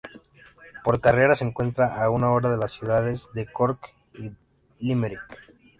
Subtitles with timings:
[0.83, 4.31] Por carretera, se encuentra a una hora de las ciudades de Cork y
[4.79, 5.53] Limerick.